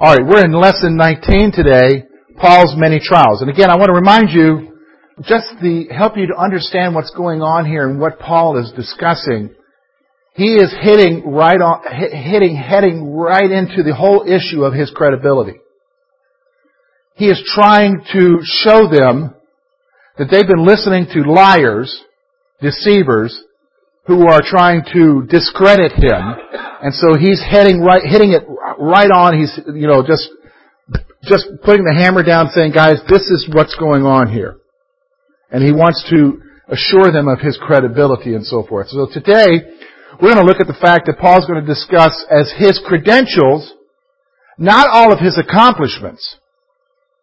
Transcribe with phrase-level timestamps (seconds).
[0.00, 2.04] All right, we're in lesson 19 today,
[2.36, 3.42] Paul's many trials.
[3.42, 4.78] And again, I want to remind you,
[5.22, 9.56] just to help you to understand what's going on here and what Paul is discussing.
[10.36, 11.82] He is hitting right on,
[12.12, 15.58] hitting, heading right into the whole issue of his credibility.
[17.16, 19.34] He is trying to show them
[20.16, 22.04] that they've been listening to liars,
[22.62, 23.36] deceivers,
[24.08, 26.22] who are trying to discredit him.
[26.80, 28.42] And so he's heading right, hitting it
[28.80, 29.38] right on.
[29.38, 30.30] He's, you know, just,
[31.24, 34.56] just putting the hammer down saying, guys, this is what's going on here.
[35.50, 38.88] And he wants to assure them of his credibility and so forth.
[38.88, 39.76] So today,
[40.16, 43.74] we're going to look at the fact that Paul's going to discuss as his credentials,
[44.56, 46.36] not all of his accomplishments,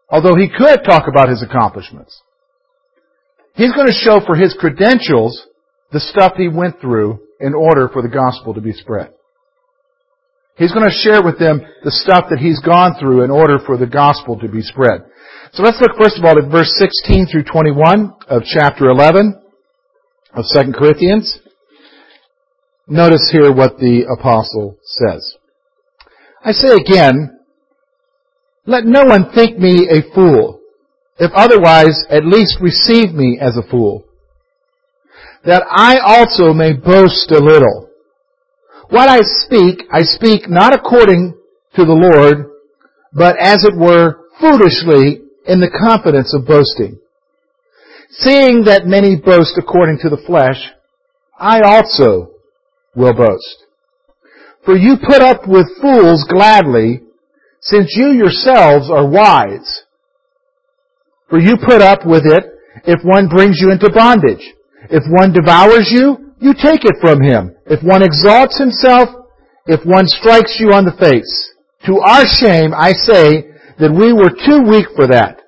[0.08, 2.22] although he could talk about his accomplishments.
[3.56, 5.42] He's going to show for his credentials
[5.92, 9.14] the stuff he went through in order for the gospel to be spread.
[10.58, 13.78] He's going to share with them the stuff that he's gone through in order for
[13.78, 15.04] the gospel to be spread.
[15.52, 19.42] So let's look first of all at verse 16 through 21 of chapter 11
[20.34, 21.40] of 2 Corinthians.
[22.88, 25.36] Notice here what the apostle says.
[26.44, 27.40] I say again,
[28.66, 30.62] let no one think me a fool,
[31.18, 34.06] if otherwise at least receive me as a fool
[35.46, 37.90] that I also may boast a little.
[38.90, 41.36] What I speak, I speak not according
[41.76, 42.52] to the Lord,
[43.14, 47.00] but as it were foolishly in the confidence of boasting.
[48.10, 50.58] Seeing that many boast according to the flesh,
[51.38, 52.32] I also
[52.96, 53.66] will boast.
[54.64, 57.02] For you put up with fools gladly,
[57.62, 59.84] since you yourselves are wise.
[61.30, 62.46] For you put up with it
[62.86, 64.54] if one brings you into bondage.
[64.90, 67.56] If one devours you, you take it from him.
[67.66, 69.10] If one exalts himself,
[69.66, 71.54] if one strikes you on the face.
[71.88, 75.42] To our shame, I say that we were too weak for that.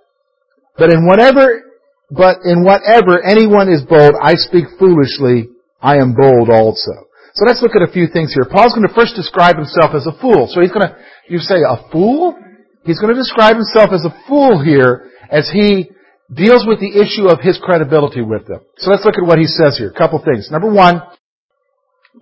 [0.77, 1.63] But in whatever,
[2.11, 5.49] but in whatever anyone is bold, I speak foolishly,
[5.81, 7.07] I am bold also.
[7.33, 8.45] So let's look at a few things here.
[8.49, 10.49] Paul's going to first describe himself as a fool.
[10.49, 10.97] So he's going to,
[11.29, 12.37] you say, a fool?
[12.83, 15.91] He's going to describe himself as a fool here as he
[16.33, 18.59] deals with the issue of his credibility with them.
[18.77, 19.89] So let's look at what he says here.
[19.89, 20.49] A couple things.
[20.51, 21.01] Number one,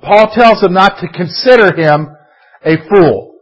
[0.02, 2.16] Paul tells them not to consider him
[2.64, 3.34] a fool.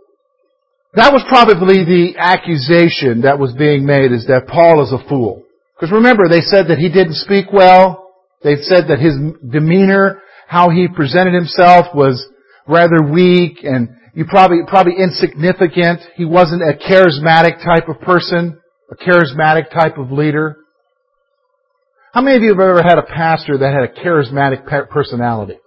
[0.93, 5.43] That was probably the accusation that was being made is that Paul is a fool.
[5.75, 8.13] Because remember, they said that he didn't speak well.
[8.43, 9.17] They said that his
[9.49, 12.23] demeanor, how he presented himself was
[12.67, 16.01] rather weak and you probably, probably insignificant.
[16.15, 18.59] He wasn't a charismatic type of person
[18.93, 20.57] a charismatic type of leader?
[22.13, 25.57] How many of you have ever had a pastor that had a charismatic personality?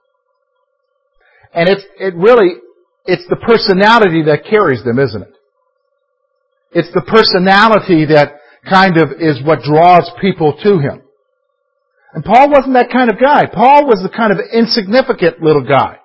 [1.53, 2.57] And it's, it really,
[3.05, 5.33] it's the personality that carries them, isn't it?
[6.73, 8.35] It's the personality that
[8.69, 11.03] kind of is what draws people to him.
[12.13, 13.47] And Paul wasn't that kind of guy.
[13.53, 15.99] Paul was the kind of insignificant little guy.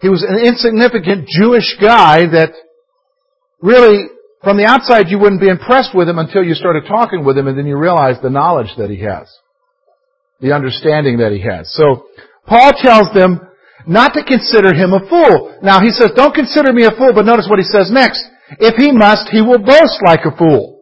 [0.00, 2.52] He was an insignificant Jewish guy that
[3.60, 4.06] really
[4.42, 7.46] from the outside, you wouldn't be impressed with him until you started talking with him
[7.46, 9.28] and then you realize the knowledge that he has.
[10.40, 11.68] The understanding that he has.
[11.76, 12.08] So,
[12.48, 13.40] Paul tells them
[13.86, 15.60] not to consider him a fool.
[15.62, 18.24] Now, he says, don't consider me a fool, but notice what he says next.
[18.58, 20.80] If he must, he will boast like a fool.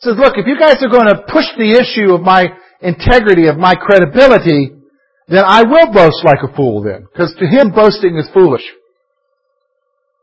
[0.00, 3.48] He says, look, if you guys are going to push the issue of my integrity,
[3.48, 4.76] of my credibility,
[5.28, 7.08] then I will boast like a fool then.
[7.10, 8.64] Because to him, boasting is foolish.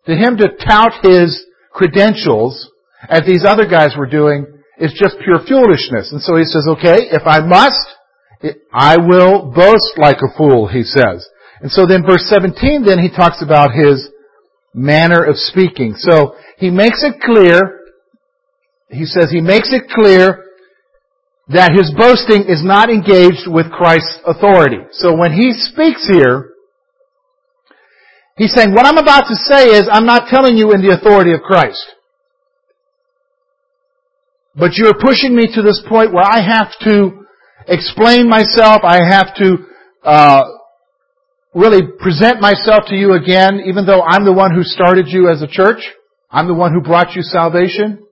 [0.05, 2.69] To him to tout his credentials,
[3.07, 4.45] as these other guys were doing,
[4.77, 6.11] is just pure foolishness.
[6.11, 10.83] And so he says, okay, if I must, I will boast like a fool, he
[10.83, 11.27] says.
[11.61, 14.09] And so then verse 17, then he talks about his
[14.73, 15.95] manner of speaking.
[15.97, 17.81] So he makes it clear,
[18.89, 20.45] he says he makes it clear
[21.49, 24.79] that his boasting is not engaged with Christ's authority.
[24.91, 26.48] So when he speaks here,
[28.39, 31.33] He's saying, what I'm about to say is, I'm not telling you in the authority
[31.33, 31.83] of Christ.
[34.55, 37.27] But you're pushing me to this point where I have to
[37.67, 39.57] explain myself, I have to
[40.05, 40.43] uh,
[41.53, 45.41] really present myself to you again, even though I'm the one who started you as
[45.41, 45.83] a church.
[46.31, 48.07] I'm the one who brought you salvation.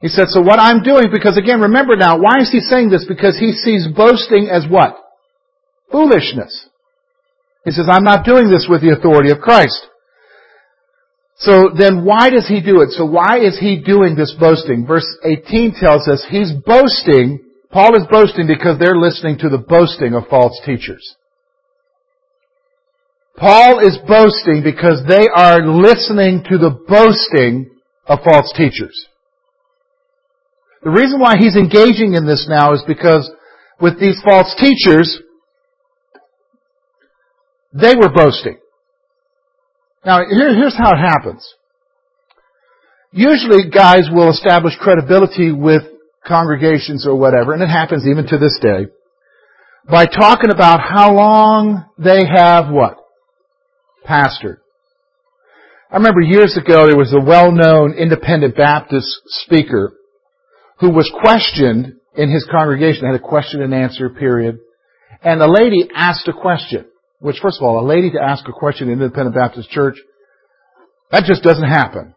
[0.00, 3.06] He said, so what I'm doing, because again, remember now, why is he saying this?
[3.06, 4.96] Because he sees boasting as what?
[5.92, 6.68] Foolishness.
[7.64, 9.86] He says, I'm not doing this with the authority of Christ.
[11.36, 12.90] So then why does he do it?
[12.90, 14.86] So why is he doing this boasting?
[14.86, 20.14] Verse 18 tells us he's boasting, Paul is boasting because they're listening to the boasting
[20.14, 21.16] of false teachers.
[23.36, 27.70] Paul is boasting because they are listening to the boasting
[28.06, 29.08] of false teachers.
[30.82, 33.30] The reason why he's engaging in this now is because
[33.80, 35.20] with these false teachers,
[37.72, 38.58] they were boasting.
[40.04, 41.54] Now, here, here's how it happens.
[43.12, 45.82] Usually guys will establish credibility with
[46.26, 48.86] congregations or whatever, and it happens even to this day,
[49.88, 52.96] by talking about how long they have what?
[54.06, 54.58] Pastored.
[55.90, 59.92] I remember years ago there was a well-known independent Baptist speaker
[60.80, 64.58] who was questioned in his congregation, had a question and answer period,
[65.22, 66.86] and a lady asked a question,
[67.22, 69.94] which first of all, a lady to ask a question in an independent Baptist church,
[71.12, 72.14] that just doesn't happen.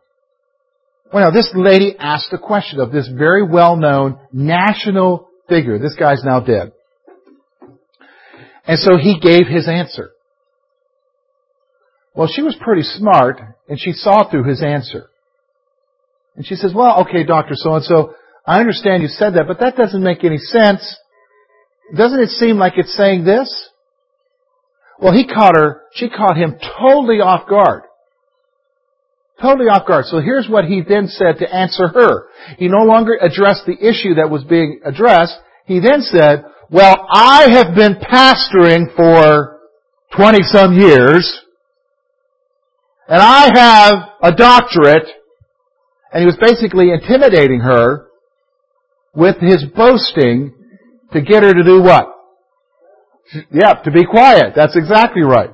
[1.14, 5.78] Well, now this lady asked a question of this very well-known national figure.
[5.78, 6.72] This guy's now dead.
[8.66, 10.10] And so he gave his answer.
[12.16, 15.10] Well, she was pretty smart, and she saw through his answer.
[16.36, 17.54] And she says, well, okay, Dr.
[17.54, 18.16] So-and-so,
[18.48, 20.98] I understand you said that, but that doesn't make any sense.
[21.96, 23.70] Doesn't it seem like it's saying this?
[25.00, 27.84] Well, he caught her, she caught him totally off guard.
[29.42, 30.06] Totally off guard.
[30.06, 32.28] So here's what he then said to answer her.
[32.58, 35.36] He no longer addressed the issue that was being addressed.
[35.66, 39.60] He then said, well, I have been pastoring for
[40.16, 41.42] 20 some years,
[43.08, 45.08] and I have a doctorate,
[46.14, 48.08] and he was basically intimidating her
[49.14, 50.54] with his boasting
[51.12, 52.15] to get her to do what?
[53.52, 54.54] Yeah, to be quiet.
[54.56, 55.50] That's exactly right.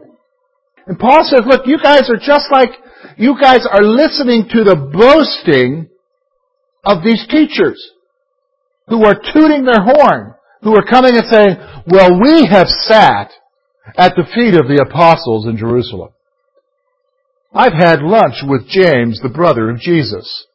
[0.87, 2.71] And Paul says, look, you guys are just like,
[3.17, 5.89] you guys are listening to the boasting
[6.83, 7.81] of these teachers
[8.87, 10.33] who are tooting their horn,
[10.63, 11.55] who are coming and saying,
[11.87, 13.31] well, we have sat
[13.97, 16.09] at the feet of the apostles in Jerusalem.
[17.53, 20.47] I've had lunch with James, the brother of Jesus,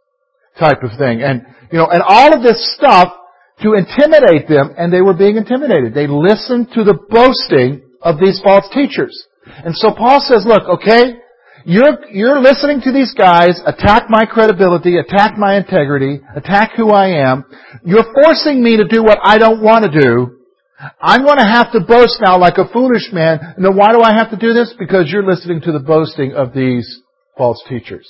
[0.59, 1.23] type of thing.
[1.23, 3.13] And, you know, and all of this stuff
[3.63, 5.95] to intimidate them, and they were being intimidated.
[5.95, 9.17] They listened to the boasting of these false teachers.
[9.47, 11.17] And so Paul says, look, okay,
[11.65, 17.29] you're, you're listening to these guys attack my credibility, attack my integrity, attack who I
[17.29, 17.45] am.
[17.85, 20.39] You're forcing me to do what I don't want to do.
[21.01, 23.55] I'm going to have to boast now like a foolish man.
[23.59, 24.75] Then why do I have to do this?
[24.79, 27.01] Because you're listening to the boasting of these
[27.37, 28.07] false teachers.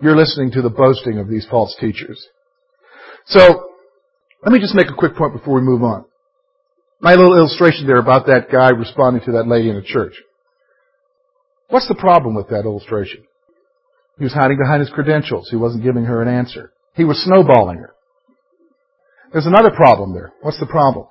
[0.00, 2.24] You're listening to the boasting of these false teachers.
[3.26, 3.72] So,
[4.44, 6.04] let me just make a quick point before we move on.
[7.00, 10.14] My little illustration there about that guy responding to that lady in the church.
[11.68, 13.24] What's the problem with that illustration?
[14.18, 15.48] He was hiding behind his credentials.
[15.50, 16.72] He wasn't giving her an answer.
[16.94, 17.94] He was snowballing her.
[19.32, 20.32] There's another problem there.
[20.40, 21.06] What's the problem?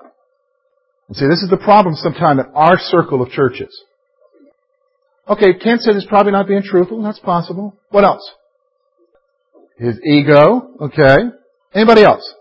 [1.08, 3.82] And see, this is the problem sometime in our circle of churches.
[5.30, 7.02] Okay, Ken said he's probably not being truthful.
[7.04, 7.78] That's possible.
[7.90, 8.30] What else?
[9.78, 10.72] His ego.
[10.82, 11.18] Okay.
[11.74, 12.34] Anybody else?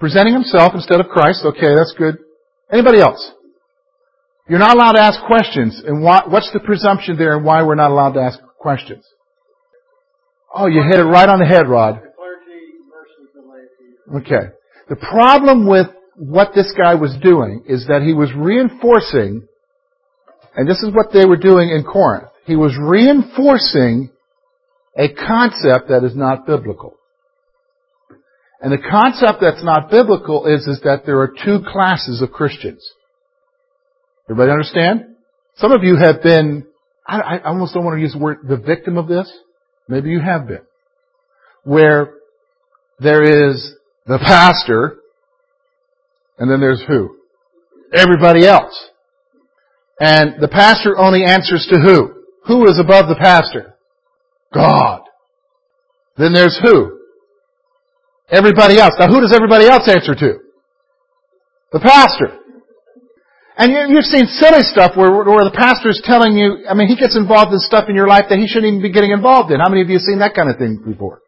[0.00, 1.44] Presenting himself instead of Christ.
[1.44, 2.16] Okay, that's good.
[2.72, 3.32] Anybody else?
[4.48, 5.80] You're not allowed to ask questions.
[5.86, 9.04] And why, what's the presumption there and why we're not allowed to ask questions?
[10.52, 12.00] Oh, you hit it right on the head, Rod.
[14.16, 14.48] Okay.
[14.88, 15.86] The problem with
[16.16, 19.46] what this guy was doing is that he was reinforcing,
[20.56, 24.10] and this is what they were doing in Corinth, he was reinforcing
[24.98, 26.94] a concept that is not biblical.
[28.60, 32.86] And the concept that's not biblical is, is that there are two classes of Christians.
[34.28, 35.16] Everybody understand?
[35.56, 36.66] Some of you have been,
[37.06, 39.32] I, I almost don't want to use the word, the victim of this.
[39.88, 40.60] Maybe you have been.
[41.64, 42.14] Where
[42.98, 43.74] there is
[44.06, 44.98] the pastor,
[46.38, 47.16] and then there's who?
[47.94, 48.88] Everybody else.
[49.98, 52.24] And the pastor only answers to who?
[52.46, 53.74] Who is above the pastor?
[54.52, 55.02] God.
[56.16, 56.99] Then there's who?
[58.30, 58.94] Everybody else.
[58.98, 60.38] Now who does everybody else answer to?
[61.72, 62.38] The pastor.
[63.56, 66.88] And you, have seen silly stuff where, where the pastor is telling you, I mean,
[66.88, 69.52] he gets involved in stuff in your life that he shouldn't even be getting involved
[69.52, 69.60] in.
[69.60, 71.20] How many of you have seen that kind of thing before?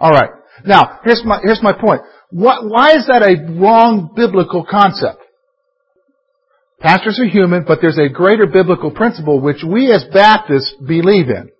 [0.00, 0.30] Alright.
[0.64, 2.02] Now, here's my, here's my point.
[2.30, 5.22] What, why is that a wrong biblical concept?
[6.80, 11.50] Pastors are human, but there's a greater biblical principle which we as Baptists believe in.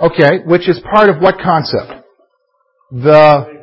[0.00, 2.06] Okay, which is part of what concept?
[2.90, 3.59] The,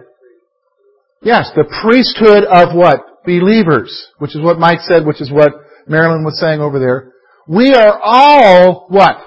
[1.22, 3.18] yes, the priesthood of what?
[3.28, 5.52] believers, which is what Mike said, which is what
[5.86, 7.12] Marilyn was saying over there.
[7.48, 9.18] We are all what?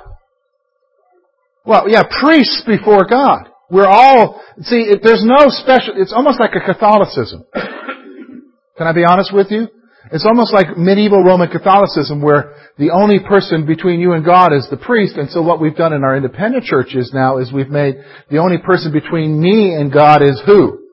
[1.65, 3.49] Well, yeah, priests before God.
[3.71, 7.45] We're all, see, there's no special, it's almost like a Catholicism.
[7.55, 9.69] Can I be honest with you?
[10.13, 14.67] It's almost like medieval Roman Catholicism where the only person between you and God is
[14.71, 15.17] the priest.
[15.17, 17.97] And so what we've done in our independent churches now is we've made
[18.31, 20.90] the only person between me and God is who?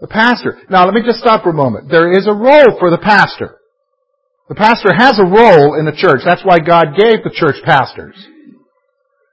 [0.00, 0.58] The pastor.
[0.70, 1.90] Now let me just stop for a moment.
[1.90, 3.58] There is a role for the pastor.
[4.48, 6.22] The pastor has a role in the church.
[6.24, 8.16] That's why God gave the church pastors.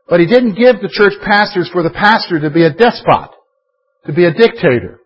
[0.10, 3.32] But He didn't give the church pastors for the pastor to be a despot,
[4.08, 5.00] to be a dictator,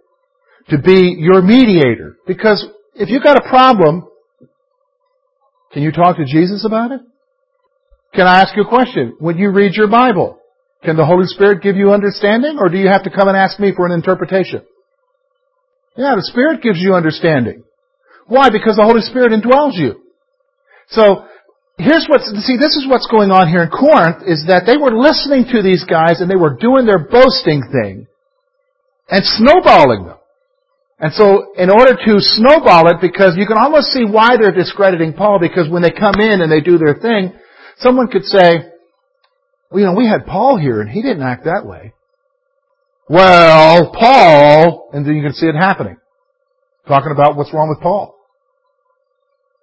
[0.69, 2.17] to be your mediator.
[2.25, 4.07] Because if you've got a problem,
[5.73, 7.01] can you talk to Jesus about it?
[8.13, 9.15] Can I ask you a question?
[9.19, 10.39] When you read your Bible,
[10.83, 13.59] can the Holy Spirit give you understanding or do you have to come and ask
[13.59, 14.63] me for an interpretation?
[15.97, 17.63] Yeah, the Spirit gives you understanding.
[18.27, 18.49] Why?
[18.49, 20.01] Because the Holy Spirit indwells you.
[20.89, 21.25] So,
[21.77, 24.93] here's what's, see, this is what's going on here in Corinth, is that they were
[24.93, 28.07] listening to these guys and they were doing their boasting thing
[29.09, 30.17] and snowballing them.
[30.99, 35.13] And so, in order to snowball it, because you can almost see why they're discrediting
[35.13, 37.33] Paul, because when they come in and they do their thing,
[37.77, 38.69] someone could say,
[39.71, 41.93] well, you know, we had Paul here and he didn't act that way.
[43.09, 45.97] Well, Paul, and then you can see it happening.
[46.87, 48.15] Talking about what's wrong with Paul.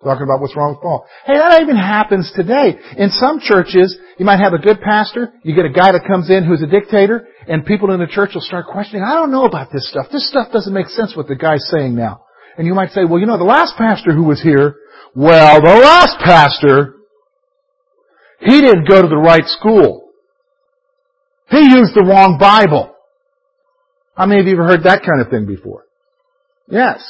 [0.03, 1.07] Talking about what's wrong with Paul.
[1.25, 2.77] Hey, that even happens today.
[2.99, 6.29] In some churches, you might have a good pastor, you get a guy that comes
[6.29, 9.45] in who's a dictator, and people in the church will start questioning, I don't know
[9.45, 10.07] about this stuff.
[10.13, 12.25] This stuff doesn't make sense what the guy's saying now.
[12.59, 14.75] And you might say, well, you know, the last pastor who was here,
[15.15, 16.95] well, the last pastor,
[18.41, 20.11] he didn't go to the right school.
[21.49, 22.96] He used the wrong Bible.
[24.17, 25.85] How many of you have heard that kind of thing before?
[26.69, 27.01] Yes.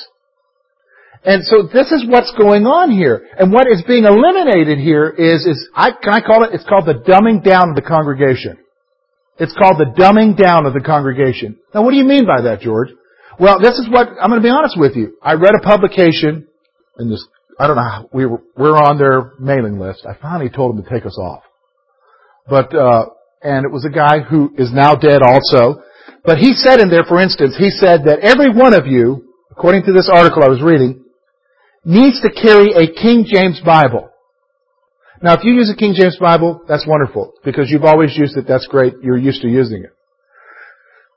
[1.24, 3.26] And so this is what's going on here.
[3.38, 6.86] And what is being eliminated here is, is I, can I call it, it's called
[6.86, 8.58] the dumbing down of the congregation.
[9.38, 11.58] It's called the dumbing down of the congregation.
[11.74, 12.90] Now what do you mean by that, George?
[13.38, 15.16] Well, this is what, I'm going to be honest with you.
[15.22, 16.46] I read a publication
[16.98, 17.26] in this,
[17.58, 20.06] I don't know, we were, we're on their mailing list.
[20.06, 21.42] I finally told them to take us off.
[22.48, 23.06] But, uh,
[23.42, 25.82] and it was a guy who is now dead also.
[26.26, 29.84] But he said in there, for instance, he said that every one of you, according
[29.84, 31.04] to this article I was reading,
[31.84, 34.10] needs to carry a King James Bible.
[35.22, 38.44] Now, if you use a King James Bible, that's wonderful because you've always used it.
[38.46, 38.94] That's great.
[39.02, 39.90] You're used to using it.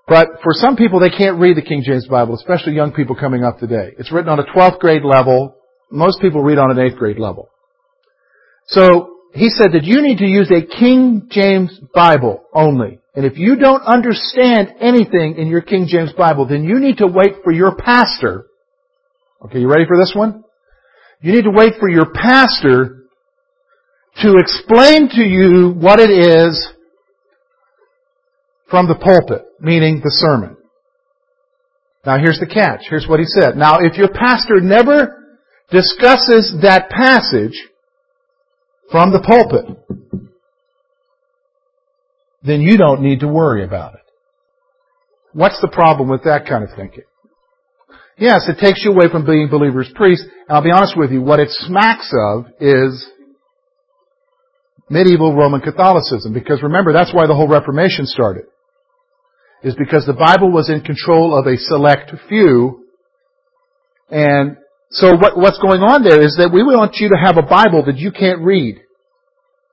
[0.07, 3.43] But for some people, they can't read the King James Bible, especially young people coming
[3.43, 3.93] up today.
[3.97, 5.55] It's written on a 12th grade level.
[5.91, 7.49] Most people read on an 8th grade level.
[8.67, 12.98] So he said that you need to use a King James Bible only.
[13.15, 17.07] And if you don't understand anything in your King James Bible, then you need to
[17.07, 18.45] wait for your pastor.
[19.45, 20.43] Okay, you ready for this one?
[21.21, 23.03] You need to wait for your pastor
[24.21, 26.67] to explain to you what it is
[28.69, 30.57] from the pulpit, meaning the sermon.
[32.05, 32.81] Now here's the catch.
[32.89, 33.57] Here's what he said.
[33.57, 35.37] Now if your pastor never
[35.71, 37.67] discusses that passage
[38.91, 40.28] from the pulpit,
[42.43, 44.01] then you don't need to worry about it.
[45.33, 47.03] What's the problem with that kind of thinking?
[48.17, 50.23] Yes, it takes you away from being believer's priest.
[50.23, 53.07] And I'll be honest with you, what it smacks of is
[54.89, 56.33] medieval Roman Catholicism.
[56.33, 58.45] Because remember, that's why the whole Reformation started.
[59.63, 62.85] Is because the Bible was in control of a select few.
[64.09, 64.57] And
[64.89, 67.85] so what, what's going on there is that we want you to have a Bible
[67.85, 68.79] that you can't read.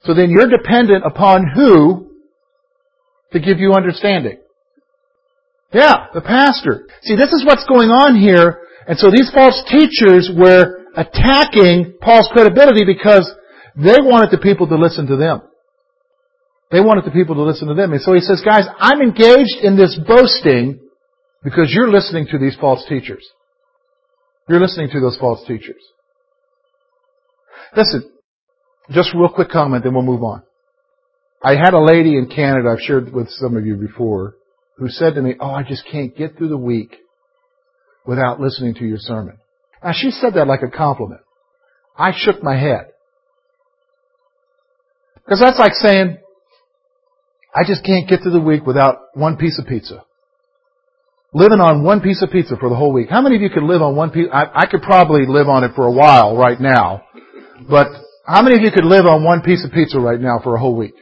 [0.02, 2.05] So then you're dependent upon who
[3.32, 4.38] to give you understanding?
[5.72, 6.86] Yeah, the pastor.
[7.02, 8.60] See, this is what's going on here.
[8.86, 13.30] And so these false teachers were attacking Paul's credibility because
[13.76, 15.42] they wanted the people to listen to them.
[16.70, 17.92] They wanted the people to listen to them.
[17.92, 20.80] And so he says, guys, I'm engaged in this boasting
[21.44, 23.24] because you're listening to these false teachers.
[24.48, 25.82] You're listening to those false teachers.
[27.76, 28.10] Listen,
[28.90, 30.42] just real quick comment, then we'll move on.
[31.42, 34.36] I had a lady in Canada, I've shared with some of you before,
[34.76, 36.96] who said to me, Oh, I just can't get through the week
[38.06, 39.38] without listening to your sermon.
[39.82, 41.20] Now she said that like a compliment.
[41.96, 42.86] I shook my head.
[45.24, 46.18] Because that's like saying,
[47.54, 50.04] I just can't get through the week without one piece of pizza.
[51.32, 53.08] Living on one piece of pizza for the whole week.
[53.10, 54.28] How many of you could live on one piece?
[54.32, 57.04] I, I could probably live on it for a while right now.
[57.68, 57.88] But
[58.26, 60.60] how many of you could live on one piece of pizza right now for a
[60.60, 60.94] whole week?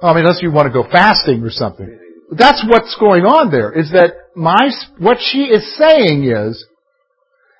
[0.00, 1.98] I mean, unless you want to go fasting or something.
[2.30, 6.66] That's what's going on there, is that my, what she is saying is,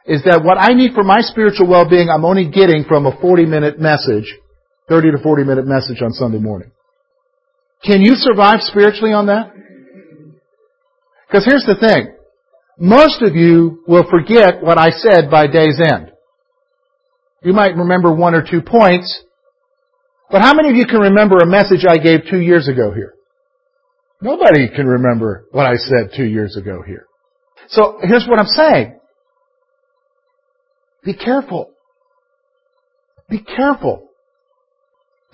[0.06, 3.46] is that what I need for my spiritual well-being, I'm only getting from a 40
[3.46, 4.34] minute message,
[4.88, 6.70] 30 to 40 minute message on Sunday morning.
[7.82, 9.52] Can you survive spiritually on that?
[11.28, 12.14] Because here's the thing.
[12.78, 16.12] most of you will forget what I said by day's end.
[17.42, 19.22] You might remember one or two points,
[20.30, 23.14] but how many of you can remember a message I gave two years ago here?
[24.20, 27.06] Nobody can remember what I said two years ago here.
[27.68, 28.98] So here's what I'm saying.
[31.04, 31.70] Be careful.
[33.28, 34.05] Be careful.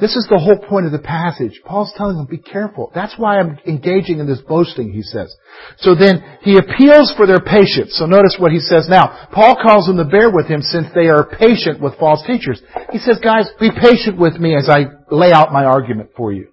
[0.01, 1.61] This is the whole point of the passage.
[1.65, 2.91] Paul's telling them, be careful.
[2.95, 5.35] That's why I'm engaging in this boasting, he says.
[5.79, 7.95] So then, he appeals for their patience.
[7.99, 9.29] So notice what he says now.
[9.33, 12.61] Paul calls them to bear with him since they are patient with false teachers.
[12.91, 16.49] He says, guys, be patient with me as I lay out my argument for you.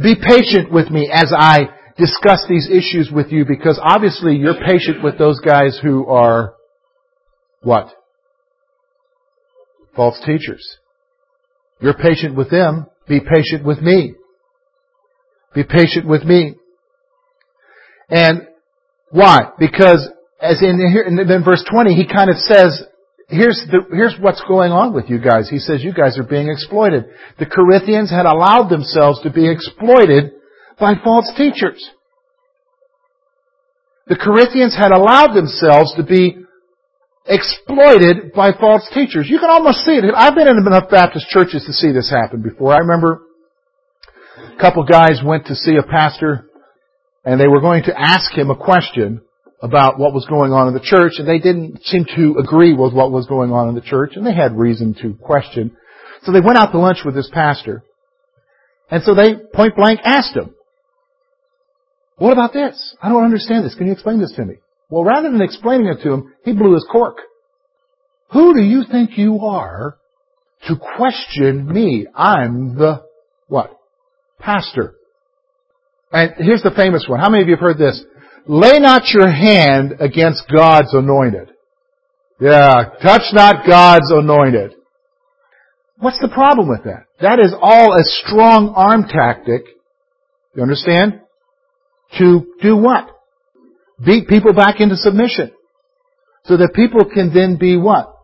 [0.00, 5.02] Be patient with me as I discuss these issues with you because obviously you're patient
[5.02, 6.54] with those guys who are
[7.62, 7.92] what?
[9.94, 10.78] False teachers.
[11.80, 12.86] You're patient with them.
[13.08, 14.14] Be patient with me.
[15.54, 16.54] Be patient with me.
[18.08, 18.46] And
[19.10, 19.50] why?
[19.58, 20.08] Because
[20.40, 22.82] as in here, in verse 20, he kind of says,
[23.28, 25.48] here's the, here's what's going on with you guys.
[25.48, 27.04] He says you guys are being exploited.
[27.38, 30.32] The Corinthians had allowed themselves to be exploited
[30.78, 31.88] by false teachers.
[34.06, 36.38] The Corinthians had allowed themselves to be
[37.30, 39.30] exploited by false teachers.
[39.30, 40.04] You can almost see it.
[40.14, 42.74] I've been in enough Baptist churches to see this happen before.
[42.74, 43.22] I remember
[44.36, 46.50] a couple guys went to see a pastor
[47.24, 49.20] and they were going to ask him a question
[49.62, 52.92] about what was going on in the church and they didn't seem to agree with
[52.92, 55.76] what was going on in the church and they had reason to question.
[56.22, 57.84] So they went out to lunch with this pastor
[58.90, 60.54] and so they point blank asked him,
[62.16, 62.96] what about this?
[63.00, 63.74] I don't understand this.
[63.76, 64.56] Can you explain this to me?
[64.90, 67.18] Well, rather than explaining it to him, he blew his cork.
[68.32, 69.96] Who do you think you are
[70.66, 72.06] to question me?
[72.14, 73.04] I'm the,
[73.46, 73.76] what?
[74.38, 74.94] Pastor.
[76.12, 77.20] And here's the famous one.
[77.20, 78.04] How many of you have heard this?
[78.46, 81.50] Lay not your hand against God's anointed.
[82.40, 84.74] Yeah, touch not God's anointed.
[85.98, 87.04] What's the problem with that?
[87.20, 89.62] That is all a strong arm tactic.
[90.54, 91.20] You understand?
[92.18, 93.08] To do what?
[94.04, 95.52] Beat people back into submission.
[96.44, 98.14] So that people can then be what?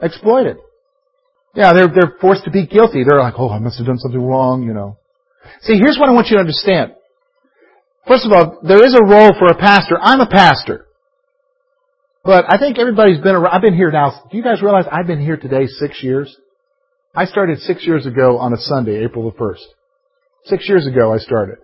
[0.00, 0.56] Exploited.
[1.54, 3.04] Yeah, they're, they're forced to be guilty.
[3.04, 4.98] They're like, oh, I must have done something wrong, you know.
[5.62, 6.92] See, here's what I want you to understand.
[8.06, 9.96] First of all, there is a role for a pastor.
[10.00, 10.86] I'm a pastor.
[12.24, 13.54] But I think everybody's been around.
[13.54, 14.22] I've been here now.
[14.30, 16.34] Do you guys realize I've been here today six years?
[17.14, 19.64] I started six years ago on a Sunday, April the 1st.
[20.44, 21.56] Six years ago I started.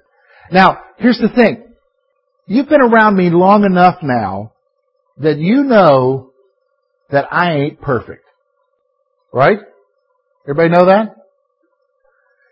[0.51, 1.66] Now, here's the thing.
[2.47, 4.53] You've been around me long enough now
[5.19, 6.31] that you know
[7.11, 8.25] that I ain't perfect.
[9.33, 9.59] Right?
[10.49, 11.17] Everybody know that?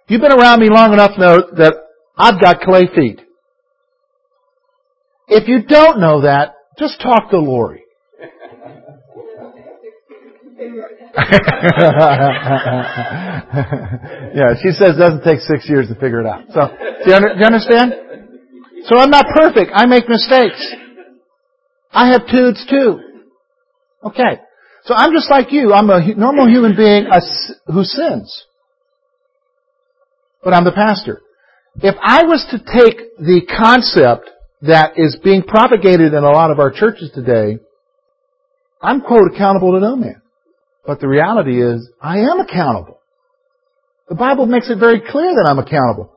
[0.09, 1.75] You've been around me long enough to know that
[2.17, 3.21] I've got clay feet.
[5.29, 7.83] If you don't know that, just talk to Lori.
[11.17, 11.23] yeah,
[14.61, 16.43] she says it doesn't take six years to figure it out.
[16.53, 16.69] So,
[17.05, 17.95] do you, under, do you understand?
[18.85, 19.71] So I'm not perfect.
[19.75, 20.75] I make mistakes.
[21.91, 23.01] I have tudes too.
[24.05, 24.41] Okay.
[24.85, 25.73] So I'm just like you.
[25.73, 27.07] I'm a normal human being
[27.67, 28.45] who sins.
[30.43, 31.23] But I'm the pastor.
[31.77, 34.29] If I was to take the concept
[34.63, 37.59] that is being propagated in a lot of our churches today,
[38.83, 40.21] I'm quote accountable to no man.
[40.87, 43.01] But the reality is, I am accountable.
[44.11, 46.14] The Bible makes it very clear that I'm accountable.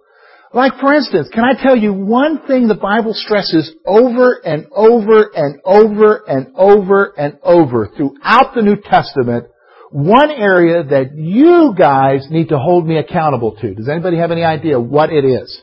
[0.58, 5.30] Like for instance, can I tell you one thing the Bible stresses over and over
[5.36, 9.46] and over and over and over throughout the New Testament?
[9.92, 13.76] One area that you guys need to hold me accountable to.
[13.76, 15.62] Does anybody have any idea what it is?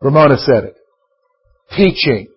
[0.00, 0.76] Ramona said it.
[1.76, 2.28] Teaching.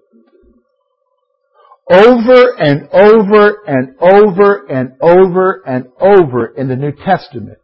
[1.87, 7.59] Over and over and over and over and over in the New Testament.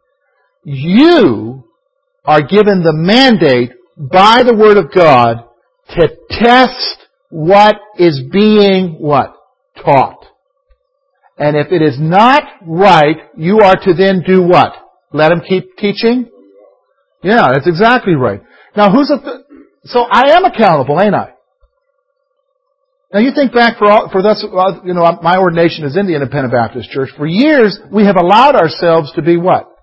[0.62, 1.64] You
[2.24, 5.44] are given the mandate by the Word of God
[5.96, 9.34] to test what is being what?
[9.76, 10.24] Taught.
[11.36, 14.72] And if it is not right, you are to then do what?
[15.12, 16.30] Let them keep teaching?
[17.22, 18.40] Yeah, that's exactly right.
[18.76, 19.44] Now who's a, th-
[19.84, 21.32] so I am accountable, ain't I?
[23.12, 26.06] Now you think back for all, for this, uh, you know, my ordination is in
[26.06, 27.10] the Independent Baptist Church.
[27.16, 29.73] For years, we have allowed ourselves to be what?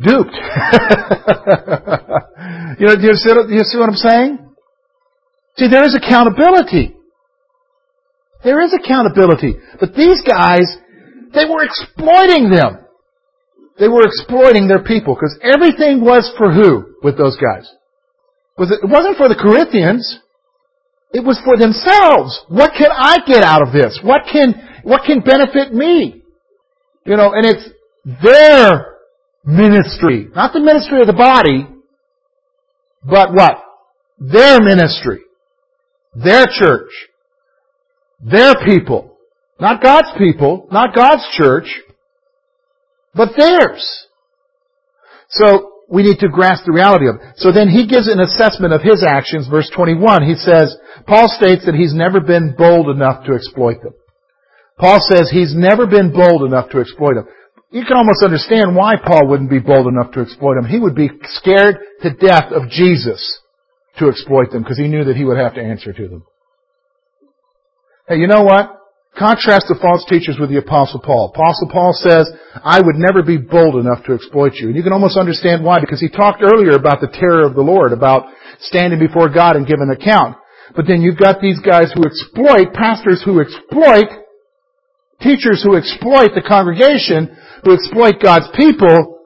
[0.00, 0.34] Duped.
[2.78, 4.38] you know, do you, see, do you see what I'm saying?
[5.56, 6.94] See, there is accountability.
[8.44, 9.56] There is accountability.
[9.78, 10.66] But these guys,
[11.34, 12.78] they were exploiting them.
[13.78, 17.70] They were exploiting their people because everything was for who with those guys?
[18.58, 20.20] Was it, it wasn't for the Corinthians.
[21.12, 22.40] It was for themselves.
[22.48, 24.00] What can I get out of this?
[24.02, 26.22] What can, what can benefit me?
[27.04, 27.68] You know, and it's
[28.22, 28.91] their
[29.44, 30.28] ministry.
[30.34, 31.66] Not the ministry of the body,
[33.04, 33.62] but what?
[34.18, 35.20] Their ministry.
[36.14, 36.90] Their church.
[38.20, 39.16] Their people.
[39.60, 41.80] Not God's people, not God's church,
[43.14, 44.06] but theirs.
[45.28, 47.36] So, we need to grasp the reality of it.
[47.36, 50.24] So then he gives an assessment of his actions, verse 21.
[50.24, 50.74] He says,
[51.06, 53.92] Paul states that he's never been bold enough to exploit them.
[54.78, 57.28] Paul says he's never been bold enough to exploit them.
[57.72, 60.68] You can almost understand why Paul wouldn't be bold enough to exploit them.
[60.68, 63.40] He would be scared to death of Jesus
[63.98, 66.24] to exploit them because he knew that he would have to answer to them.
[68.06, 68.76] Hey, you know what?
[69.16, 71.32] Contrast the false teachers with the Apostle Paul.
[71.34, 72.28] Apostle Paul says,
[72.62, 74.68] I would never be bold enough to exploit you.
[74.68, 77.64] And you can almost understand why, because he talked earlier about the terror of the
[77.64, 78.28] Lord, about
[78.60, 80.36] standing before God and giving an account.
[80.76, 84.21] But then you've got these guys who exploit, pastors who exploit,
[85.22, 89.20] teachers who exploit the congregation, who exploit God's people.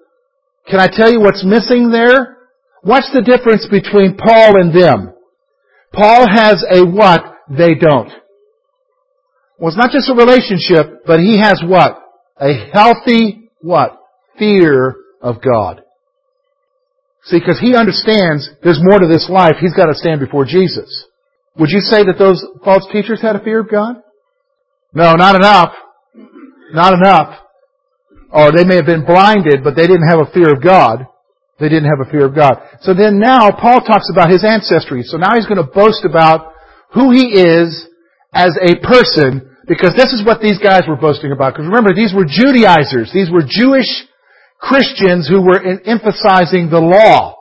[0.69, 2.37] Can I tell you what's missing there?
[2.83, 5.15] What's the difference between Paul and them?
[5.93, 8.13] Paul has a what they don't.
[9.59, 11.99] Well, it's not just a relationship, but he has what?
[12.39, 13.99] A healthy what?
[14.39, 15.83] Fear of God.
[17.25, 19.57] See, because he understands there's more to this life.
[19.61, 21.07] He's got to stand before Jesus.
[21.59, 23.97] Would you say that those false teachers had a fear of God?
[24.93, 25.73] No, not enough.
[26.73, 27.43] Not enough.
[28.31, 31.07] Or they may have been blinded, but they didn't have a fear of God.
[31.59, 32.61] They didn't have a fear of God.
[32.83, 35.03] So then now Paul talks about his ancestry.
[35.03, 36.53] So now he's going to boast about
[36.93, 37.89] who he is
[38.35, 41.55] as a person because this is what these guys were boasting about.
[41.55, 43.11] Because remember, these were Judaizers.
[43.13, 43.89] These were Jewish
[44.61, 47.35] Christians who were emphasizing the law.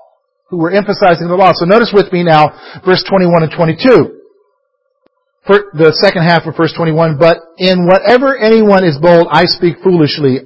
[0.50, 1.52] Who were emphasizing the law.
[1.54, 2.54] So notice with me now,
[2.86, 4.22] verse 21 and 22.
[5.48, 10.40] The second half of verse 21, but in whatever anyone is bold, I speak foolishly.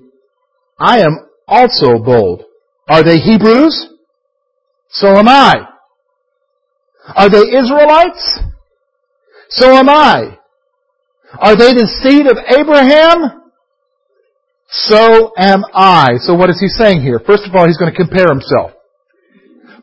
[0.78, 2.44] I am also bold.
[2.90, 3.90] Are they Hebrews?
[4.90, 5.68] So am I.
[7.16, 8.40] Are they Israelites?
[9.50, 10.38] So am I.
[11.38, 13.40] Are they the seed of Abraham?
[14.68, 16.18] So am I.
[16.20, 17.20] So what is he saying here?
[17.26, 18.72] First of all, he's going to compare himself.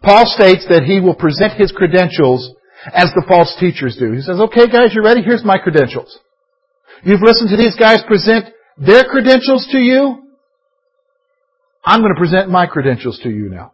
[0.02, 2.54] Paul states that he will present his credentials
[2.92, 4.12] as the false teachers do.
[4.12, 5.22] He says, okay guys, you ready?
[5.22, 6.18] Here's my credentials.
[7.02, 8.46] You've listened to these guys present
[8.78, 10.22] their credentials to you.
[11.84, 13.72] I'm going to present my credentials to you now.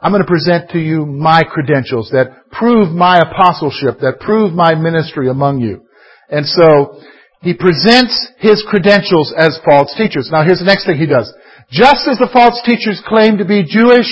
[0.00, 4.74] I'm going to present to you my credentials that prove my apostleship, that prove my
[4.74, 5.86] ministry among you.
[6.28, 7.00] And so,
[7.42, 10.28] he presents his credentials as false teachers.
[10.32, 11.32] Now here's the next thing he does.
[11.70, 14.06] Just as the false teachers claim to be Jewish,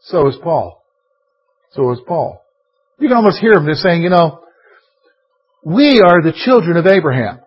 [0.00, 0.77] so is Paul.
[1.72, 2.42] So is Paul.
[2.98, 3.64] You can almost hear him.
[3.64, 4.40] They're saying, you know,
[5.64, 7.40] we are the children of Abraham.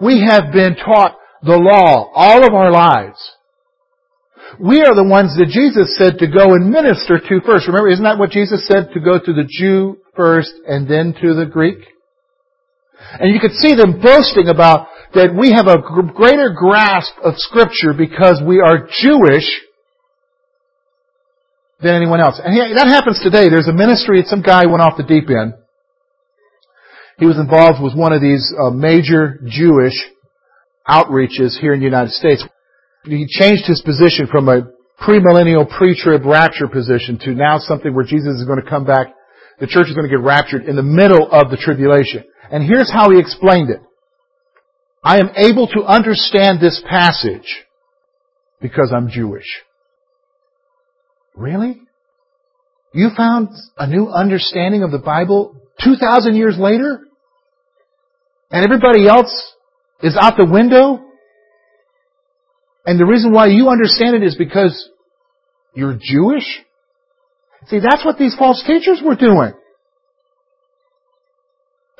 [0.00, 3.18] We have been taught the law all of our lives.
[4.58, 7.66] We are the ones that Jesus said to go and minister to first.
[7.66, 8.90] Remember, isn't that what Jesus said?
[8.94, 11.78] To go to the Jew first and then to the Greek?
[13.20, 15.80] And you could see them boasting about that we have a
[16.12, 19.46] greater grasp of Scripture because we are Jewish
[21.80, 22.40] than anyone else.
[22.42, 23.48] And that happens today.
[23.48, 25.54] There's a ministry, some guy went off the deep end.
[27.18, 29.94] He was involved with one of these uh, major Jewish
[30.88, 32.44] outreaches here in the United States.
[33.04, 38.40] He changed his position from a premillennial pre-trib rapture position to now something where Jesus
[38.40, 39.08] is going to come back.
[39.60, 42.24] The church is going to get raptured in the middle of the tribulation.
[42.50, 43.80] And here's how he explained it.
[45.02, 47.64] I am able to understand this passage
[48.60, 49.46] because I'm Jewish.
[51.38, 51.80] Really?
[52.92, 57.00] You found a new understanding of the Bible 2,000 years later?
[58.50, 59.54] And everybody else
[60.02, 60.98] is out the window?
[62.84, 64.88] And the reason why you understand it is because
[65.74, 66.44] you're Jewish?
[67.68, 69.52] See, that's what these false teachers were doing.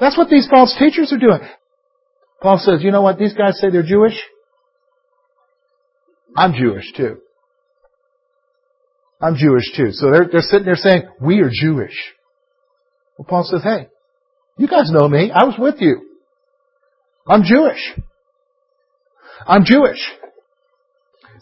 [0.00, 1.40] That's what these false teachers are doing.
[2.42, 3.18] Paul says, you know what?
[3.18, 4.18] These guys say they're Jewish.
[6.36, 7.18] I'm Jewish too.
[9.20, 9.92] I'm Jewish too.
[9.92, 11.94] So they're, they're sitting there saying, we are Jewish.
[13.16, 13.88] Well, Paul says, hey,
[14.56, 15.30] you guys know me.
[15.32, 16.02] I was with you.
[17.26, 17.80] I'm Jewish.
[19.46, 19.98] I'm Jewish.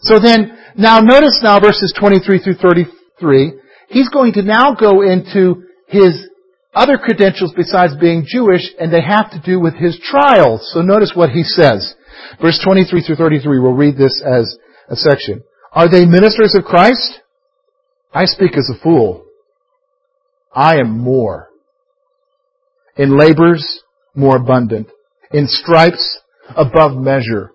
[0.01, 3.53] So then, now notice now verses 23 through 33.
[3.89, 6.27] He's going to now go into his
[6.73, 10.69] other credentials besides being Jewish, and they have to do with his trials.
[10.73, 11.95] So notice what he says.
[12.41, 14.57] Verse 23 through 33, we'll read this as
[14.89, 15.43] a section.
[15.71, 17.21] Are they ministers of Christ?
[18.13, 19.25] I speak as a fool.
[20.53, 21.49] I am more.
[22.95, 23.83] In labors,
[24.15, 24.87] more abundant.
[25.31, 26.19] In stripes,
[26.55, 27.51] above measure.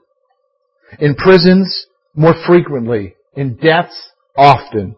[1.01, 3.17] In prisons, more frequently.
[3.35, 4.97] In deaths, often.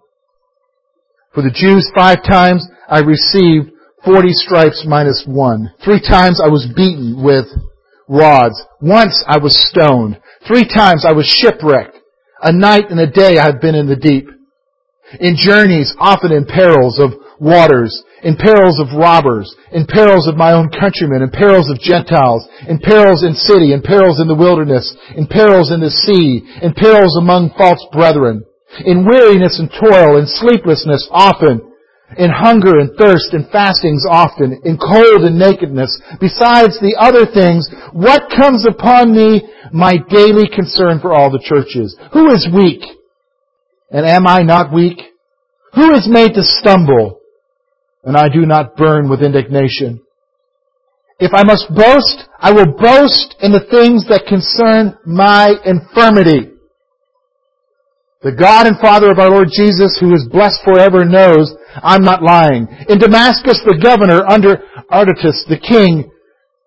[1.32, 3.70] For the Jews, five times I received
[4.04, 5.72] 40 stripes minus one.
[5.84, 7.46] Three times I was beaten with
[8.08, 8.62] rods.
[8.80, 10.20] Once I was stoned.
[10.46, 11.96] Three times I was shipwrecked.
[12.42, 14.28] A night and a day I have been in the deep.
[15.20, 20.52] In journeys, often in perils of waters, in perils of robbers, in perils of my
[20.52, 24.96] own countrymen, in perils of Gentiles, in perils in city, in perils in the wilderness,
[25.16, 28.44] in perils in the sea, in perils among false brethren,
[28.84, 31.60] in weariness and toil, in sleeplessness often,
[32.16, 37.68] in hunger and thirst and fastings often, in cold and nakedness, besides the other things,
[37.92, 41.96] what comes upon me, my daily concern for all the churches?
[42.12, 42.82] Who is weak?
[43.94, 44.98] And am I not weak?
[45.74, 47.20] Who is made to stumble?
[48.02, 50.02] And I do not burn with indignation.
[51.20, 56.50] If I must boast, I will boast in the things that concern my infirmity.
[58.22, 62.20] The God and Father of our Lord Jesus, who is blessed forever, knows I'm not
[62.20, 62.66] lying.
[62.88, 64.58] In Damascus, the governor under
[64.90, 66.10] Aretas, the king,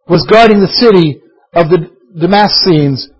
[0.08, 1.20] was guarding the city
[1.52, 3.12] of the Damascenes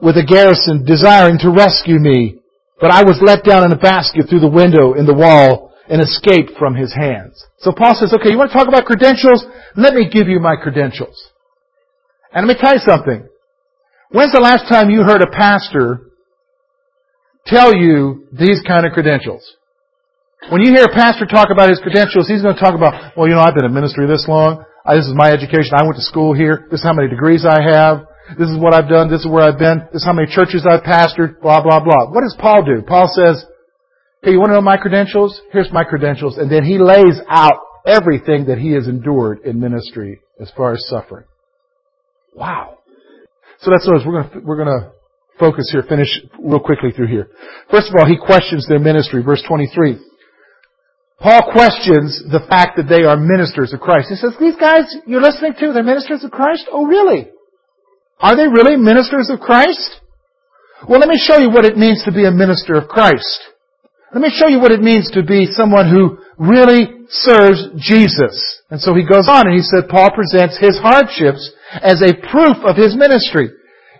[0.00, 2.41] with a garrison, desiring to rescue me.
[2.82, 6.02] But I was let down in a basket through the window in the wall and
[6.02, 7.38] escaped from his hands.
[7.62, 9.46] So Paul says, okay, you want to talk about credentials?
[9.78, 11.14] Let me give you my credentials.
[12.34, 13.30] And let me tell you something.
[14.10, 16.10] When's the last time you heard a pastor
[17.46, 19.46] tell you these kind of credentials.
[20.50, 23.28] When you hear a pastor talk about his credentials, he's going to talk about, well,
[23.28, 24.64] you know, I've been in ministry this long.
[24.84, 25.78] I, this is my education.
[25.78, 26.66] I went to school here.
[26.68, 28.10] This is how many degrees I have.
[28.38, 29.10] This is what I've done.
[29.10, 29.82] This is where I've been.
[29.92, 31.40] This is how many churches I've pastored.
[31.40, 32.10] Blah, blah, blah.
[32.10, 32.82] What does Paul do?
[32.86, 33.44] Paul says,
[34.22, 35.40] hey, you want to know my credentials?
[35.52, 36.38] Here's my credentials.
[36.38, 40.86] And then he lays out everything that he has endured in ministry as far as
[40.88, 41.24] suffering.
[42.34, 42.78] Wow.
[43.60, 44.92] So that's what we're going to, we're going to
[45.38, 46.08] focus here, finish
[46.38, 47.28] real quickly through here.
[47.70, 49.22] First of all, he questions their ministry.
[49.22, 49.98] Verse 23.
[51.18, 54.08] Paul questions the fact that they are ministers of Christ.
[54.08, 56.66] He says, these guys you're listening to, they're ministers of Christ?
[56.72, 57.30] Oh, really?
[58.22, 60.00] Are they really ministers of Christ?
[60.88, 63.50] Well, let me show you what it means to be a minister of Christ.
[64.14, 68.62] Let me show you what it means to be someone who really serves Jesus.
[68.70, 72.56] And so he goes on and he said Paul presents his hardships as a proof
[72.64, 73.50] of his ministry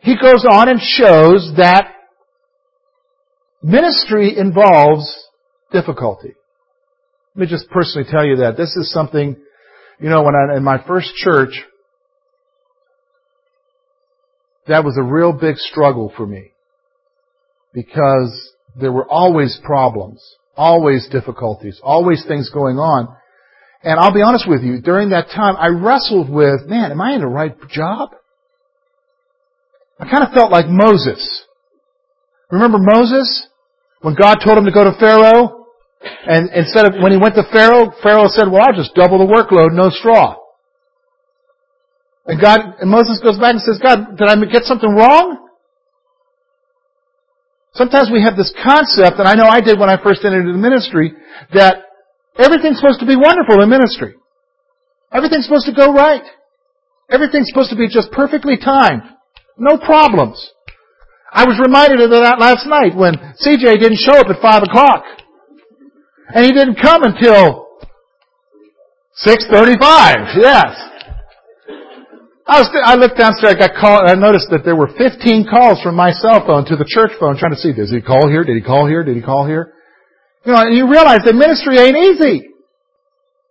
[0.03, 1.87] he goes on and shows that
[3.63, 5.17] ministry involves
[5.71, 6.35] difficulty.
[7.35, 8.57] Let me just personally tell you that.
[8.57, 9.37] This is something,
[10.01, 11.63] you know, when I, in my first church,
[14.66, 16.53] that was a real big struggle for me.
[17.72, 20.22] Because there were always problems,
[20.57, 23.16] always difficulties, always things going on.
[23.83, 27.14] And I'll be honest with you, during that time, I wrestled with, man, am I
[27.14, 28.11] in the right job?
[29.98, 31.44] I kind of felt like Moses.
[32.51, 33.48] Remember Moses?
[34.01, 35.66] When God told him to go to Pharaoh?
[36.27, 39.33] And instead of, when he went to Pharaoh, Pharaoh said, well, I'll just double the
[39.33, 40.42] workload, no straw.
[42.27, 45.49] And God, and Moses goes back and says, God, did I get something wrong?
[47.75, 50.59] Sometimes we have this concept, and I know I did when I first entered the
[50.59, 51.13] ministry,
[51.55, 51.83] that
[52.39, 54.15] everything's supposed to be wonderful in ministry.
[55.11, 56.23] Everything's supposed to go right.
[57.11, 59.03] Everything's supposed to be just perfectly timed.
[59.59, 60.39] No problems.
[61.33, 65.05] I was reminded of that last night when CJ didn't show up at 5 o'clock.
[66.29, 67.69] And he didn't come until
[69.27, 70.37] 6.35.
[70.37, 70.77] Yes.
[72.53, 75.81] I, was, I looked downstairs, I got called, I noticed that there were 15 calls
[75.81, 78.45] from my cell phone to the church phone trying to see, does he call here?
[78.45, 79.01] Did he call here?
[79.01, 79.73] Did he call here?
[80.45, 82.53] You know, and you realize that ministry ain't easy.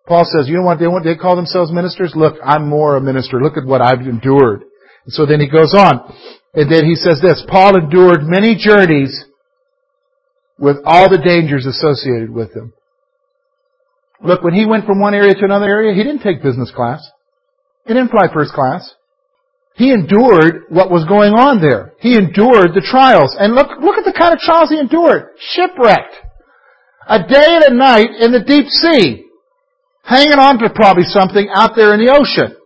[0.06, 2.14] Paul says, you know what they want, they call themselves ministers?
[2.14, 3.42] Look, I'm more a minister.
[3.42, 4.70] Look at what I've endured.
[5.06, 6.06] And so then he goes on.
[6.54, 9.18] And then he says this, Paul endured many journeys
[10.60, 12.74] with all the dangers associated with them.
[14.22, 17.02] Look, when he went from one area to another area, he didn't take business class.
[17.86, 18.94] He didn't fly first class.
[19.76, 21.94] He endured what was going on there.
[22.00, 23.36] He endured the trials.
[23.40, 25.34] And look, look at the kind of trials he endured.
[25.40, 26.16] Shipwrecked.
[27.08, 29.26] A day and a night in the deep sea.
[30.04, 32.58] Hanging on to probably something out there in the ocean.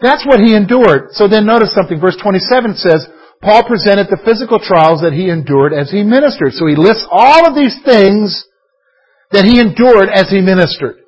[0.00, 1.10] That's what he endured.
[1.12, 2.00] So then notice something.
[2.00, 3.06] Verse 27 says,
[3.42, 6.54] Paul presented the physical trials that he endured as he ministered.
[6.54, 8.46] So he lists all of these things
[9.30, 11.06] that he endured as he ministered.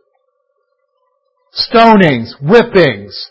[1.52, 3.30] Stonings, whippings,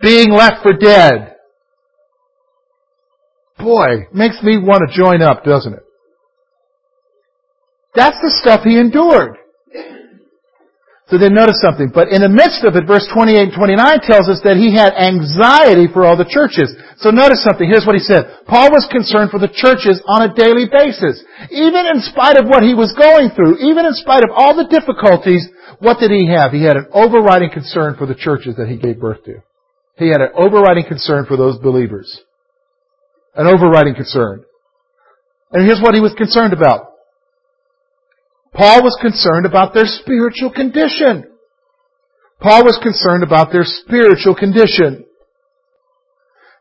[0.00, 1.36] being left for dead.
[3.58, 5.82] Boy, makes me want to join up, doesn't it?
[7.94, 9.36] That's the stuff he endured.
[11.10, 11.90] So then notice something.
[11.90, 14.94] But in the midst of it, verse 28 and 29 tells us that he had
[14.94, 16.70] anxiety for all the churches.
[17.02, 17.66] So notice something.
[17.66, 18.46] Here's what he said.
[18.46, 21.18] Paul was concerned for the churches on a daily basis.
[21.50, 24.70] Even in spite of what he was going through, even in spite of all the
[24.70, 25.50] difficulties,
[25.82, 26.54] what did he have?
[26.54, 29.42] He had an overriding concern for the churches that he gave birth to.
[29.98, 32.06] He had an overriding concern for those believers.
[33.34, 34.46] An overriding concern.
[35.50, 36.89] And here's what he was concerned about.
[38.52, 41.30] Paul was concerned about their spiritual condition.
[42.40, 45.04] Paul was concerned about their spiritual condition.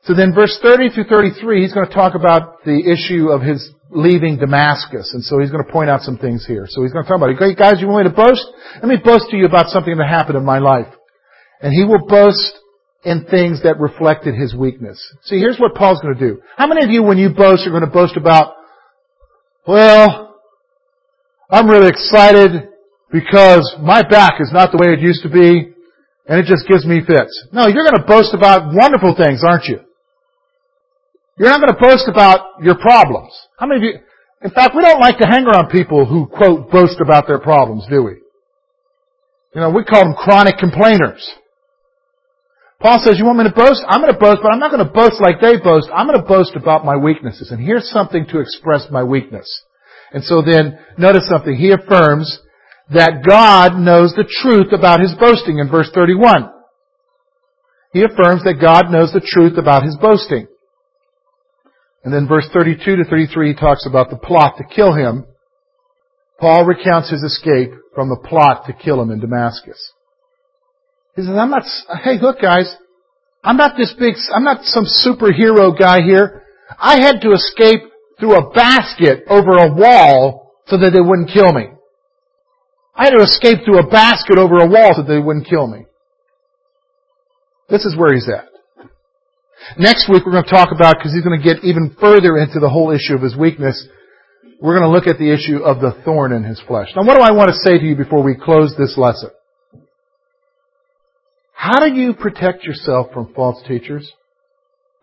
[0.04, 3.71] So then verse 30 through 33, he's going to talk about the issue of his
[3.89, 5.12] leaving Damascus.
[5.13, 6.65] And so he's going to point out some things here.
[6.67, 7.36] So he's going to talk about.
[7.36, 8.45] Great guys, you want me to boast?
[8.75, 10.88] Let me boast to you about something that happened in my life.
[11.62, 12.54] And he will boast
[13.04, 15.02] in things that reflected his weakness.
[15.23, 16.41] See, here's what Paul's going to do.
[16.56, 18.56] How many of you, when you boast, are going to boast about,
[19.67, 20.28] well,
[21.49, 22.69] I'm really excited
[23.12, 25.73] because my back is not the way it used to be
[26.29, 27.33] and it just gives me fits.
[27.51, 29.81] No, you're going to boast about wonderful things, aren't you?
[31.38, 33.33] You're not going to boast about your problems.
[33.57, 33.99] How many of you,
[34.43, 37.88] in fact, we don't like to hang around people who, quote, boast about their problems,
[37.89, 38.21] do we?
[39.55, 41.25] You know, we call them chronic complainers.
[42.79, 43.83] Paul says, you want me to boast?
[43.88, 45.89] I'm going to boast, but I'm not going to boast like they boast.
[45.91, 47.49] I'm going to boast about my weaknesses.
[47.51, 49.49] And here's something to express my weakness.
[50.12, 51.56] And so then, notice something.
[51.56, 52.39] He affirms
[52.93, 56.50] that God knows the truth about his boasting in verse 31.
[57.93, 60.48] He affirms that God knows the truth about his boasting.
[62.04, 65.26] And then verse 32 to 33, he talks about the plot to kill him.
[66.39, 69.91] Paul recounts his escape from the plot to kill him in Damascus.
[71.15, 71.63] He says, I'm not,
[72.04, 72.74] hey, look guys,
[73.43, 76.43] I'm not this big, I'm not some superhero guy here.
[76.80, 77.82] I had to escape
[78.19, 81.67] through a basket over a wall so that they wouldn't kill me.
[82.95, 85.67] I had to escape through a basket over a wall so that they wouldn't kill
[85.67, 85.86] me.
[87.69, 88.49] This is where he's at.
[89.77, 92.60] Next week we're going to talk about, because he's going to get even further into
[92.60, 93.88] the whole issue of his weakness,
[94.62, 96.89] we're going to look at the issue of the thorn in his flesh.
[96.95, 99.29] Now what do I want to say to you before we close this lesson?
[101.53, 104.12] How do you protect yourself from false teachers?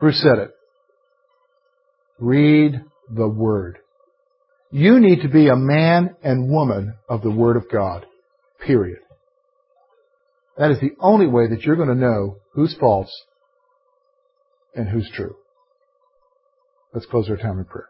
[0.00, 0.50] Bruce said it.
[2.18, 3.78] Read the Word.
[4.70, 8.06] You need to be a man and woman of the Word of God.
[8.64, 8.98] Period.
[10.56, 13.10] That is the only way that you're going to know who's false
[14.74, 15.36] and who's true.
[16.92, 17.88] Let's close our time in prayer.